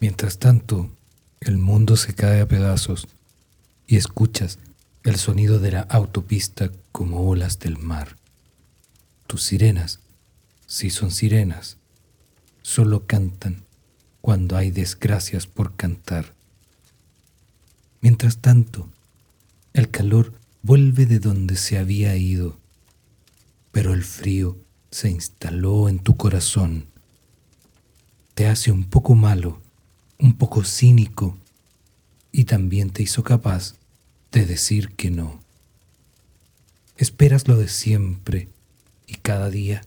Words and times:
Mientras 0.00 0.38
tanto, 0.38 0.90
el 1.40 1.58
mundo 1.58 1.96
se 1.96 2.14
cae 2.14 2.40
a 2.40 2.48
pedazos 2.48 3.06
y 3.86 3.98
escuchas 3.98 4.58
el 5.04 5.16
sonido 5.16 5.58
de 5.58 5.72
la 5.72 5.80
autopista 5.82 6.70
como 6.90 7.28
olas 7.28 7.58
del 7.58 7.78
mar. 7.78 8.16
Tus 9.26 9.42
sirenas, 9.42 10.00
si 10.66 10.90
son 10.90 11.10
sirenas, 11.10 11.76
solo 12.62 13.06
cantan 13.06 13.62
cuando 14.22 14.56
hay 14.56 14.70
desgracias 14.70 15.46
por 15.46 15.76
cantar. 15.76 16.34
Mientras 18.00 18.38
tanto, 18.38 18.88
el 19.74 19.90
calor 19.90 20.32
vuelve 20.62 21.06
de 21.06 21.18
donde 21.18 21.56
se 21.56 21.76
había 21.76 22.16
ido, 22.16 22.56
pero 23.72 23.92
el 23.92 24.04
frío 24.04 24.56
se 24.90 25.10
instaló 25.10 25.88
en 25.88 25.98
tu 25.98 26.16
corazón. 26.16 26.86
Te 28.34 28.46
hace 28.46 28.70
un 28.70 28.84
poco 28.84 29.16
malo, 29.16 29.60
un 30.18 30.36
poco 30.36 30.62
cínico, 30.62 31.36
y 32.30 32.44
también 32.44 32.90
te 32.90 33.02
hizo 33.02 33.24
capaz 33.24 33.74
de 34.30 34.46
decir 34.46 34.90
que 34.94 35.10
no. 35.10 35.40
Esperas 36.96 37.48
lo 37.48 37.56
de 37.56 37.68
siempre 37.68 38.48
y 39.08 39.14
cada 39.14 39.50
día, 39.50 39.82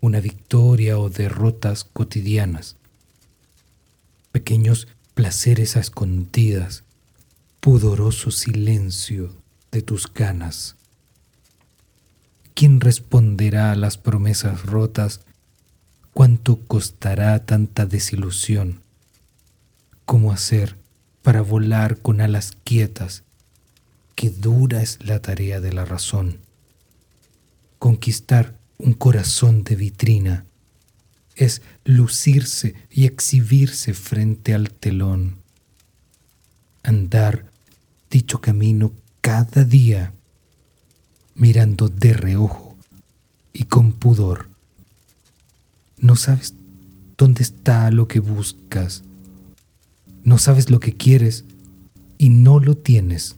una 0.00 0.20
victoria 0.20 0.98
o 0.98 1.10
derrotas 1.10 1.84
cotidianas, 1.84 2.76
pequeños 4.32 4.88
placeres 5.12 5.76
a 5.76 5.80
escondidas, 5.80 6.84
pudoroso 7.60 8.30
silencio 8.30 9.39
de 9.70 9.82
tus 9.82 10.12
ganas. 10.12 10.76
¿Quién 12.54 12.80
responderá 12.80 13.72
a 13.72 13.76
las 13.76 13.96
promesas 13.96 14.64
rotas? 14.66 15.20
¿Cuánto 16.12 16.60
costará 16.66 17.44
tanta 17.46 17.86
desilusión? 17.86 18.80
¿Cómo 20.04 20.32
hacer 20.32 20.76
para 21.22 21.40
volar 21.40 21.98
con 21.98 22.20
alas 22.20 22.52
quietas? 22.64 23.22
Qué 24.14 24.30
dura 24.30 24.82
es 24.82 24.98
la 25.02 25.22
tarea 25.22 25.60
de 25.60 25.72
la 25.72 25.84
razón. 25.84 26.38
Conquistar 27.78 28.58
un 28.76 28.92
corazón 28.92 29.64
de 29.64 29.76
vitrina 29.76 30.44
es 31.36 31.62
lucirse 31.84 32.74
y 32.90 33.06
exhibirse 33.06 33.94
frente 33.94 34.52
al 34.52 34.70
telón. 34.70 35.36
Andar 36.82 37.46
dicho 38.10 38.40
camino 38.40 38.92
cada 39.20 39.64
día, 39.64 40.12
mirando 41.34 41.88
de 41.88 42.12
reojo 42.12 42.76
y 43.52 43.64
con 43.64 43.92
pudor. 43.92 44.48
No 45.98 46.16
sabes 46.16 46.54
dónde 47.16 47.42
está 47.42 47.90
lo 47.90 48.08
que 48.08 48.20
buscas, 48.20 49.02
no 50.24 50.38
sabes 50.38 50.70
lo 50.70 50.80
que 50.80 50.94
quieres 50.96 51.44
y 52.18 52.30
no 52.30 52.60
lo 52.60 52.76
tienes. 52.76 53.36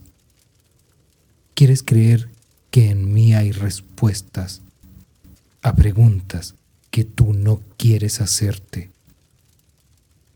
Quieres 1.54 1.82
creer 1.82 2.30
que 2.70 2.90
en 2.90 3.12
mí 3.12 3.34
hay 3.34 3.52
respuestas 3.52 4.62
a 5.62 5.74
preguntas 5.74 6.54
que 6.90 7.04
tú 7.04 7.32
no 7.32 7.60
quieres 7.76 8.20
hacerte. 8.20 8.90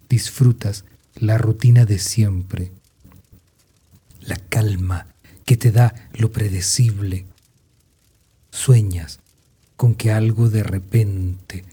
Disfrutas 0.08 0.84
la 1.14 1.38
rutina 1.38 1.84
de 1.84 1.98
siempre 1.98 2.72
la 4.20 4.36
calma 4.36 5.06
que 5.46 5.56
te 5.56 5.72
da 5.72 5.94
lo 6.12 6.30
predecible. 6.30 7.24
Sueñas 8.50 9.20
con 9.76 9.94
que 9.94 10.10
algo 10.10 10.50
de 10.50 10.62
repente 10.62 11.64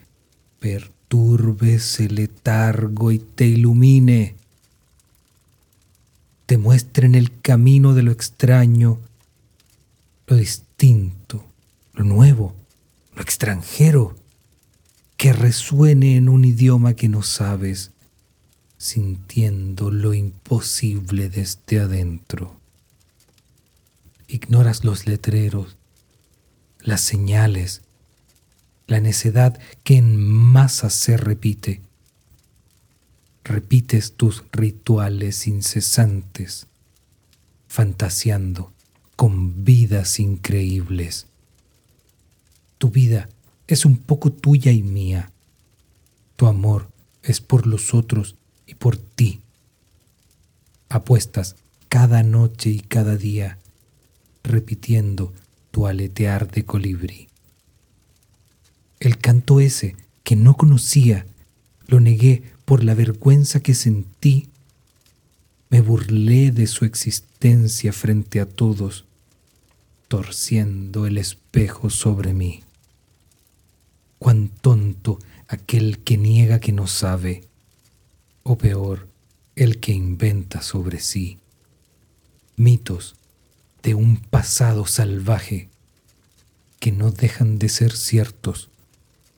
perturbe 0.60 1.76
ese 1.76 2.08
letargo 2.08 3.12
y 3.12 3.20
te 3.20 3.46
ilumine. 3.46 4.36
Te 6.46 6.58
muestre 6.58 7.08
en 7.08 7.16
el 7.16 7.42
camino 7.42 7.94
de 7.94 8.04
lo 8.04 8.12
extraño, 8.12 9.00
lo 10.28 10.38
distinto, 10.38 11.44
lo 11.94 12.04
nuevo, 12.04 12.56
lo 13.16 13.22
extranjero, 13.22 14.16
que 15.18 15.34
resuene 15.34 16.16
en 16.16 16.30
un 16.30 16.46
idioma 16.46 16.94
que 16.94 17.10
no 17.10 17.24
sabes 17.24 17.92
sintiendo 18.78 19.90
lo 19.92 20.14
imposible 20.14 21.30
desde 21.30 21.80
adentro. 21.80 22.63
Ignoras 24.34 24.84
los 24.84 25.06
letreros, 25.06 25.78
las 26.80 27.02
señales, 27.02 27.84
la 28.88 29.00
necedad 29.00 29.60
que 29.84 29.98
en 29.98 30.18
masa 30.18 30.90
se 30.90 31.18
repite. 31.18 31.82
Repites 33.44 34.14
tus 34.14 34.44
rituales 34.52 35.46
incesantes, 35.46 36.66
fantaseando 37.68 38.74
con 39.16 39.64
vidas 39.64 40.20
increíbles. 40.20 41.28
Tu 42.80 42.90
vida 42.90 43.30
es 43.68 43.86
un 43.86 43.98
poco 43.98 44.32
tuya 44.32 44.72
y 44.72 44.82
mía. 44.82 45.32
Tu 46.38 46.48
amor 46.48 46.90
es 47.22 47.40
por 47.40 47.68
los 47.68 47.94
otros 47.94 48.36
y 48.66 48.74
por 48.74 48.98
ti. 48.98 49.42
Apuestas 50.90 51.56
cada 51.88 52.24
noche 52.24 52.72
y 52.72 52.80
cada 52.80 53.16
día, 53.16 53.60
repitiendo 54.44 55.34
tu 55.72 55.88
aletear 55.88 56.50
de 56.52 56.66
colibrí. 56.66 57.30
El 59.00 59.18
canto 59.18 59.60
ese 59.60 59.96
que 60.24 60.36
no 60.36 60.56
conocía, 60.56 61.26
lo 61.88 62.00
negué 62.00 62.44
por 62.66 62.84
la 62.84 62.94
vergüenza 62.94 63.60
que 63.60 63.74
sentí. 63.74 64.48
Me 65.70 65.82
burlé 65.82 66.52
de 66.52 66.68
su 66.68 66.86
existencia 66.86 67.92
frente 67.92 68.40
a 68.40 68.46
todos, 68.46 69.06
torciendo 70.08 71.06
el 71.06 71.18
espejo 71.18 71.90
sobre 71.90 72.34
mí. 72.34 72.64
Cuán 74.20 74.50
tonto 74.50 75.20
aquel 75.48 76.00
que 76.00 76.18
niega 76.18 76.60
que 76.60 76.72
no 76.72 76.88
sabe 76.88 77.44
o 78.44 78.58
peor, 78.58 79.08
el 79.56 79.80
que 79.80 79.92
inventa 79.92 80.62
sobre 80.62 81.00
sí 81.00 81.40
mitos 82.56 83.16
de 83.84 83.94
un 83.94 84.18
pasado 84.18 84.88
salvaje 84.88 85.70
que 86.80 86.92
no 86.92 87.12
dejan 87.12 87.60
de 87.60 87.70
ser 87.70 87.92
ciertos 87.92 88.70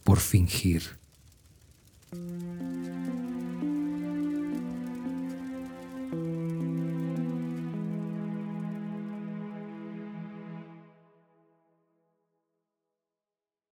por 0.03 0.19
fingir. 0.19 0.97